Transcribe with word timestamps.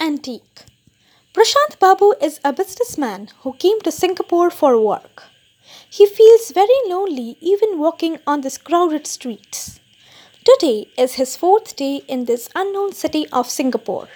Antique 0.00 0.66
Prashant 1.32 1.78
Babu 1.78 2.14
is 2.20 2.40
a 2.44 2.52
businessman 2.52 3.28
who 3.40 3.52
came 3.54 3.80
to 3.80 3.92
Singapore 3.92 4.50
for 4.50 4.78
work. 4.78 5.24
He 5.88 6.06
feels 6.06 6.50
very 6.50 6.78
lonely 6.86 7.36
even 7.40 7.78
walking 7.78 8.18
on 8.26 8.40
these 8.40 8.58
crowded 8.58 9.06
streets. 9.06 9.80
Today 10.44 10.88
is 10.98 11.14
his 11.14 11.36
fourth 11.36 11.76
day 11.76 12.02
in 12.08 12.24
this 12.24 12.48
unknown 12.54 12.92
city 12.92 13.26
of 13.32 13.48
Singapore. 13.48 14.08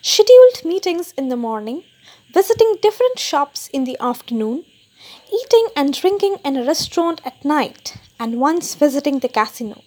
Scheduled 0.00 0.64
meetings 0.64 1.12
in 1.18 1.28
the 1.28 1.36
morning, 1.36 1.84
visiting 2.32 2.76
different 2.80 3.18
shops 3.18 3.68
in 3.68 3.84
the 3.84 3.98
afternoon, 4.00 4.64
eating 5.32 5.68
and 5.76 5.92
drinking 5.92 6.36
in 6.44 6.56
a 6.56 6.64
restaurant 6.64 7.20
at 7.24 7.44
night, 7.44 7.96
and 8.18 8.40
once 8.40 8.74
visiting 8.74 9.18
the 9.18 9.28
casino. 9.28 9.82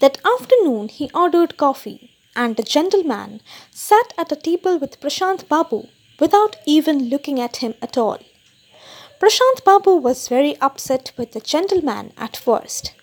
That 0.00 0.18
afternoon 0.24 0.88
he 0.88 1.10
ordered 1.14 1.56
coffee, 1.56 2.10
and 2.34 2.56
the 2.56 2.62
gentleman 2.62 3.40
sat 3.70 4.12
at 4.16 4.32
a 4.32 4.36
table 4.36 4.78
with 4.78 5.00
Prashant 5.00 5.48
Babu 5.48 5.88
without 6.18 6.56
even 6.66 7.08
looking 7.08 7.40
at 7.40 7.56
him 7.56 7.74
at 7.82 7.98
all. 7.98 8.18
Prashant 9.20 9.64
Babu 9.64 9.96
was 9.96 10.28
very 10.28 10.56
upset 10.60 11.12
with 11.16 11.32
the 11.32 11.40
gentleman 11.40 12.12
at 12.16 12.36
first. 12.36 12.94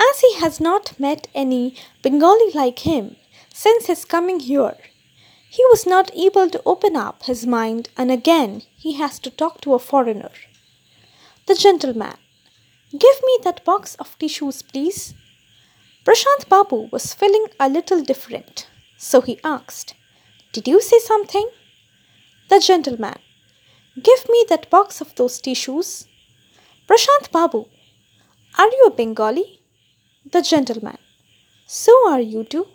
As 0.00 0.20
he 0.20 0.34
has 0.34 0.60
not 0.60 0.98
met 0.98 1.26
any 1.34 1.74
Bengali 2.02 2.50
like 2.54 2.80
him 2.80 3.16
since 3.52 3.86
his 3.86 4.04
coming 4.04 4.40
here, 4.40 4.76
he 5.50 5.64
was 5.66 5.86
not 5.86 6.14
able 6.14 6.48
to 6.50 6.62
open 6.64 6.94
up 6.94 7.24
his 7.24 7.46
mind 7.46 7.88
and 7.96 8.10
again 8.10 8.62
he 8.76 8.94
has 8.94 9.18
to 9.18 9.30
talk 9.30 9.60
to 9.62 9.74
a 9.74 9.78
foreigner. 9.78 10.30
The 11.46 11.54
gentleman, 11.54 12.16
give 12.92 13.22
me 13.24 13.38
that 13.42 13.64
box 13.64 13.94
of 13.96 14.18
tissues, 14.18 14.62
please. 14.62 15.14
Prashant 16.08 16.48
Babu 16.48 16.88
was 16.90 17.12
feeling 17.12 17.48
a 17.60 17.68
little 17.68 18.00
different, 18.02 18.66
so 18.96 19.20
he 19.20 19.38
asked, 19.44 19.92
Did 20.54 20.66
you 20.66 20.80
say 20.80 20.98
something? 21.00 21.50
The 22.48 22.60
gentleman, 22.60 23.16
Give 24.02 24.26
me 24.26 24.46
that 24.48 24.70
box 24.70 25.02
of 25.02 25.14
those 25.16 25.38
tissues. 25.38 26.06
Prashant 26.88 27.30
Babu, 27.30 27.66
Are 28.56 28.68
you 28.68 28.84
a 28.86 28.90
Bengali? 28.90 29.60
The 30.32 30.40
gentleman, 30.40 30.96
So 31.66 31.92
are 32.08 32.22
you 32.22 32.42
too. 32.42 32.68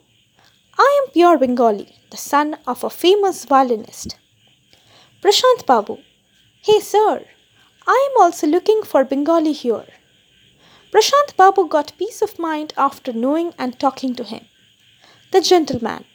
I 0.78 1.02
am 1.02 1.12
pure 1.12 1.40
Bengali, 1.40 1.90
the 2.12 2.18
son 2.18 2.58
of 2.68 2.84
a 2.84 2.90
famous 2.92 3.46
violinist. 3.46 4.16
Prashant 5.24 5.66
Babu, 5.66 5.98
Hey 6.62 6.80
sir, 6.80 7.26
I 7.88 8.10
am 8.12 8.22
also 8.22 8.46
looking 8.46 8.84
for 8.84 9.04
Bengali 9.04 9.54
here. 9.54 9.88
Prashant 10.94 11.36
Babu 11.36 11.68
got 11.68 11.98
peace 11.98 12.22
of 12.22 12.38
mind 12.38 12.72
after 12.78 13.12
knowing 13.12 13.56
and 13.58 13.80
talking 13.80 14.14
to 14.14 14.24
him. 14.24 14.46
The 15.32 15.42
gentleman. 15.42 16.06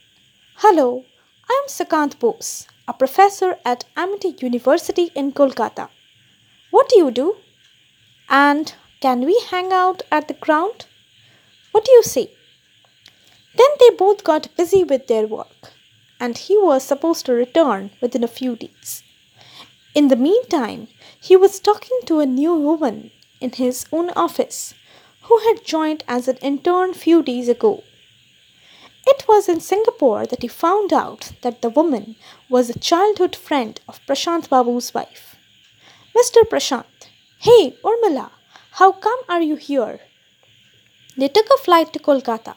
Hello, 0.59 1.05
I 1.51 1.61
am 1.61 1.69
Sakant 1.69 2.21
Bose, 2.21 2.69
a 2.87 2.93
professor 2.93 3.57
at 3.65 3.87
Amity 3.97 4.37
University 4.39 5.11
in 5.17 5.33
Kolkata. 5.33 5.89
What 6.71 6.89
do 6.89 6.97
you 6.97 7.11
do? 7.11 7.39
And 8.29 8.73
can 9.01 9.23
we 9.23 9.43
hang 9.51 9.73
out 9.73 10.03
at 10.13 10.29
the 10.29 10.35
ground? 10.35 10.87
What 11.73 11.85
do 11.85 11.91
you 11.91 12.05
say? 12.05 12.31
Then 13.57 13.71
they 13.81 13.91
both 13.91 14.23
got 14.23 14.57
busy 14.57 14.85
with 14.85 15.09
their 15.09 15.27
work, 15.27 15.73
and 16.21 16.39
he 16.39 16.57
was 16.57 16.85
supposed 16.85 17.27
to 17.27 17.33
return 17.33 17.91
within 18.01 18.23
a 18.23 18.29
few 18.29 18.55
days. 18.55 19.03
In 19.97 20.07
the 20.07 20.23
meantime, 20.31 20.87
he 21.21 21.37
was 21.37 21.59
talking 21.59 21.99
to 22.07 22.21
a 22.21 22.27
new 22.27 22.55
woman 22.55 23.11
in 23.41 23.53
his 23.53 23.87
own 23.93 24.11
office 24.11 24.75
who 25.23 25.39
had 25.41 25.65
joined 25.65 26.05
as 26.09 26.29
an 26.29 26.37
intern 26.39 26.95
few 26.95 27.23
days 27.23 27.49
ago. 27.49 27.83
It 29.07 29.25
was 29.27 29.49
in 29.49 29.61
Singapore 29.61 30.27
that 30.27 30.43
he 30.43 30.49
found 30.49 30.93
out 30.93 31.33
that 31.43 31.63
the 31.63 31.71
woman 31.71 32.17
was 32.49 32.69
a 32.69 32.79
childhood 32.79 33.35
friend 33.37 33.81
of 33.89 34.01
Prashant 34.07 34.49
Babu's 34.49 34.93
wife. 34.93 35.37
Mr. 36.17 36.43
Prashant, 36.49 37.09
hey, 37.39 37.77
Urmila, 37.85 38.31
how 38.73 38.93
come 38.93 39.21
are 39.29 39.43
you 39.43 39.57
here? 39.57 40.01
They 41.17 41.29
took 41.29 41.47
a 41.51 41.63
flight 41.63 41.93
to 41.93 41.99
Kolkata. 41.99 42.55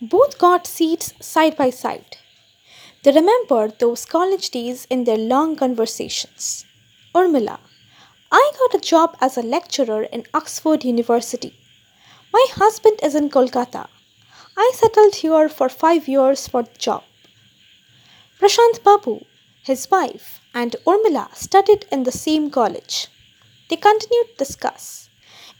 Both 0.00 0.38
got 0.38 0.66
seats 0.66 1.12
side 1.20 1.56
by 1.56 1.70
side. 1.70 2.16
They 3.02 3.12
remembered 3.12 3.78
those 3.78 4.04
college 4.04 4.50
days 4.50 4.86
in 4.90 5.04
their 5.04 5.18
long 5.18 5.56
conversations. 5.56 6.64
Urmila, 7.14 7.58
I 8.32 8.52
got 8.60 8.76
a 8.76 8.86
job 8.86 9.16
as 9.20 9.36
a 9.36 9.42
lecturer 9.42 10.04
in 10.04 10.24
Oxford 10.32 10.84
University. 10.84 11.52
My 12.32 12.46
husband 12.52 13.00
is 13.02 13.16
in 13.16 13.28
Kolkata. 13.28 13.88
I 14.56 14.70
settled 14.76 15.16
here 15.16 15.48
for 15.48 15.68
five 15.68 16.06
years 16.06 16.46
for 16.46 16.62
the 16.62 16.78
job. 16.78 17.02
Prashant 18.38 18.84
Babu, 18.84 19.24
his 19.64 19.90
wife, 19.90 20.40
and 20.54 20.76
Urmila 20.86 21.34
studied 21.34 21.86
in 21.90 22.04
the 22.04 22.12
same 22.12 22.52
college. 22.52 23.08
They 23.68 23.74
continued 23.74 24.36
discuss, 24.38 25.10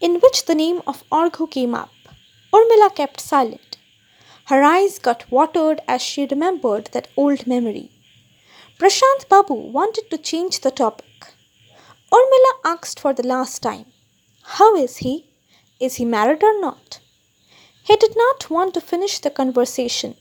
in 0.01 0.21
which 0.21 0.45
the 0.45 0.55
name 0.55 0.81
of 0.87 1.03
Arghu 1.11 1.51
came 1.51 1.75
up. 1.75 1.91
Urmila 2.53 2.95
kept 2.95 3.21
silent. 3.21 3.79
Her 4.45 4.63
eyes 4.63 5.01
got 5.01 5.29
watered 5.29 5.81
as 5.89 6.03
she 6.03 6.25
remembered 6.25 6.91
that 6.93 7.09
old 7.17 7.49
memory. 7.49 7.91
Prashant 8.79 9.29
Babu 9.29 9.55
wanted 9.55 10.09
to 10.11 10.19
change 10.19 10.61
the 10.61 10.71
topic. 10.71 11.07
Urmila 12.13 12.53
asked 12.65 12.99
for 12.99 13.13
the 13.15 13.27
last 13.27 13.63
time, 13.63 13.87
How 14.43 14.75
is 14.75 14.99
he? 14.99 15.31
Is 15.79 15.97
he 15.97 16.05
married 16.05 16.43
or 16.43 16.61
not? 16.61 16.99
He 17.85 17.97
did 17.97 18.17
not 18.17 18.51
want 18.51 18.75
to 18.75 18.81
finish 18.81 19.21
the 19.21 19.31
conversation. 19.31 20.17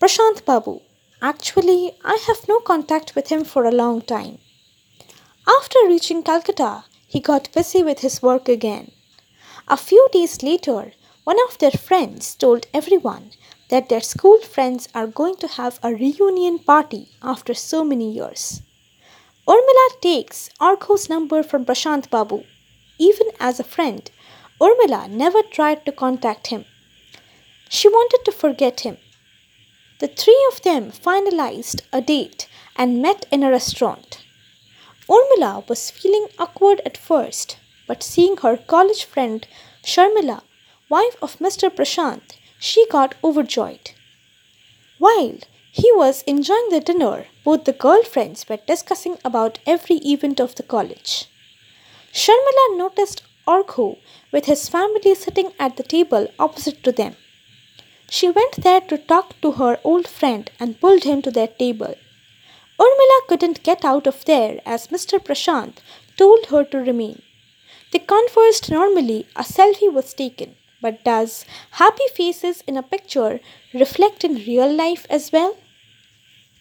Prashant 0.00 0.44
Babu, 0.44 0.80
actually, 1.20 1.96
I 2.04 2.18
have 2.28 2.48
no 2.48 2.60
contact 2.60 3.14
with 3.14 3.28
him 3.28 3.44
for 3.44 3.64
a 3.64 3.72
long 3.72 4.02
time. 4.02 4.38
After 5.48 5.78
reaching 5.86 6.22
Calcutta, 6.22 6.84
he 7.08 7.18
got 7.20 7.52
busy 7.52 7.82
with 7.82 8.00
his 8.00 8.22
work 8.22 8.48
again. 8.48 8.92
A 9.68 9.76
few 9.76 10.08
days 10.12 10.42
later, 10.42 10.92
one 11.24 11.38
of 11.48 11.58
their 11.58 11.72
friends 11.72 12.36
told 12.36 12.66
everyone 12.72 13.32
that 13.70 13.88
their 13.88 14.00
school 14.00 14.38
friends 14.40 14.88
are 14.94 15.08
going 15.08 15.36
to 15.36 15.48
have 15.48 15.80
a 15.82 15.92
reunion 15.92 16.60
party 16.60 17.08
after 17.20 17.52
so 17.52 17.84
many 17.84 18.12
years. 18.12 18.62
Urmila 19.46 20.00
takes 20.00 20.50
Arko's 20.58 21.08
number 21.08 21.44
from 21.44 21.64
Prashant 21.64 22.10
Babu. 22.10 22.42
Even 22.98 23.28
as 23.38 23.60
a 23.60 23.64
friend, 23.64 24.10
Urmila 24.60 25.08
never 25.08 25.40
tried 25.40 25.86
to 25.86 25.92
contact 25.92 26.48
him. 26.48 26.64
She 27.68 27.88
wanted 27.88 28.24
to 28.24 28.32
forget 28.32 28.80
him. 28.80 28.96
The 30.00 30.08
three 30.08 30.44
of 30.50 30.62
them 30.62 30.90
finalized 30.90 31.82
a 31.92 32.00
date 32.00 32.48
and 32.74 33.00
met 33.00 33.26
in 33.30 33.44
a 33.44 33.50
restaurant. 33.50 34.24
Urmila 35.08 35.68
was 35.68 35.92
feeling 35.92 36.26
awkward 36.40 36.80
at 36.84 36.96
first, 36.96 37.56
but 37.86 38.02
seeing 38.02 38.36
her 38.38 38.56
college 38.56 39.04
friend 39.04 39.46
Sharmila, 39.84 40.42
wife 40.88 41.16
of 41.22 41.38
Mr. 41.38 41.70
Prashant, 41.70 42.36
she 42.58 42.84
got 42.88 43.14
overjoyed. 43.22 43.92
While 44.98 45.38
he 45.78 45.92
was 45.92 46.22
enjoying 46.22 46.68
the 46.70 46.80
dinner. 46.80 47.26
Both 47.44 47.64
the 47.64 47.72
girlfriends 47.74 48.48
were 48.48 48.66
discussing 48.66 49.18
about 49.22 49.58
every 49.66 49.96
event 49.96 50.40
of 50.40 50.54
the 50.54 50.62
college. 50.62 51.26
Sharmila 52.14 52.78
noticed 52.78 53.22
Arghu 53.46 53.98
with 54.32 54.46
his 54.46 54.70
family 54.70 55.14
sitting 55.14 55.52
at 55.58 55.76
the 55.76 55.82
table 55.82 56.28
opposite 56.38 56.82
to 56.84 56.92
them. 56.92 57.16
She 58.08 58.30
went 58.30 58.62
there 58.62 58.80
to 58.80 58.96
talk 58.96 59.38
to 59.42 59.52
her 59.60 59.78
old 59.84 60.08
friend 60.08 60.50
and 60.58 60.80
pulled 60.80 61.04
him 61.04 61.20
to 61.22 61.30
their 61.30 61.48
table. 61.48 61.94
Urmila 62.80 63.18
couldn't 63.28 63.62
get 63.62 63.84
out 63.84 64.06
of 64.06 64.24
there 64.24 64.60
as 64.64 64.86
Mr. 64.86 65.22
Prashant 65.22 65.82
told 66.16 66.46
her 66.46 66.64
to 66.64 66.78
remain. 66.78 67.20
They 67.92 67.98
conversed 67.98 68.70
normally, 68.70 69.26
a 69.36 69.42
selfie 69.42 69.92
was 69.92 70.14
taken. 70.14 70.56
But 70.80 71.04
does 71.04 71.44
happy 71.72 72.08
faces 72.14 72.62
in 72.66 72.78
a 72.78 72.82
picture 72.82 73.40
reflect 73.74 74.24
in 74.24 74.36
real 74.36 74.72
life 74.72 75.06
as 75.10 75.30
well? 75.32 75.56